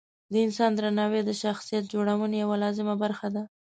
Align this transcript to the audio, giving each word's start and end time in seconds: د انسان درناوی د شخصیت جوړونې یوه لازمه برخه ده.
د 0.31 0.33
انسان 0.45 0.71
درناوی 0.75 1.21
د 1.25 1.31
شخصیت 1.43 1.83
جوړونې 1.93 2.35
یوه 2.43 2.55
لازمه 2.63 2.95
برخه 3.03 3.27
ده. 3.35 3.43